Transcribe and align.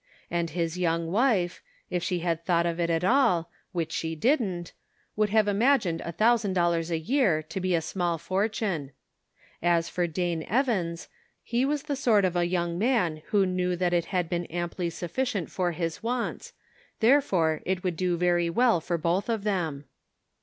And 0.31 0.49
his 0.49 0.79
young 0.79 1.11
wife, 1.11 1.61
if 1.91 2.01
she 2.01 2.21
had 2.21 2.43
thought 2.43 2.65
of 2.65 2.79
it 2.79 2.89
at 2.89 3.03
all, 3.03 3.51
which 3.71 3.91
she 3.91 4.15
didn't, 4.15 4.73
would 5.15 5.29
have 5.29 5.47
imagined 5.47 6.01
a 6.03 6.11
thousand 6.11 6.53
dollars 6.53 6.89
a 6.89 6.97
year 6.97 7.43
to 7.43 7.59
be 7.59 7.75
a 7.75 7.81
small 7.83 8.17
fortune. 8.17 8.93
As 9.61 9.89
for 9.89 10.07
Dane 10.07 10.41
Evans, 10.49 11.07
he 11.43 11.65
was 11.65 11.83
the 11.83 11.95
sort 11.95 12.25
of 12.25 12.35
a 12.35 12.47
young 12.47 12.79
man 12.79 13.21
who 13.27 13.45
knew 13.45 13.75
that 13.75 13.93
it 13.93 14.05
had 14.05 14.27
been 14.27 14.47
amply 14.47 14.89
sufficient 14.89 15.51
for 15.51 15.71
his 15.71 16.01
wants, 16.01 16.53
therefore 16.99 17.61
it 17.63 17.83
would 17.83 17.95
do 17.95 18.17
very 18.17 18.49
well 18.49 18.81
for 18.81 18.97
both 18.97 19.29
of 19.29 19.43
them. 19.43 19.85